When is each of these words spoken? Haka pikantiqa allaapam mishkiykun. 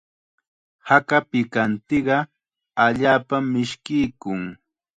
Haka 0.87 1.17
pikantiqa 1.29 2.17
allaapam 2.83 3.43
mishkiykun. 3.53 4.41